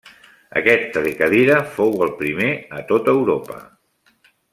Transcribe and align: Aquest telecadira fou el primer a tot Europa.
Aquest 0.61 0.87
telecadira 0.95 1.59
fou 1.75 1.93
el 2.07 2.13
primer 2.23 2.49
a 2.79 2.85
tot 2.93 3.11
Europa. 3.17 3.59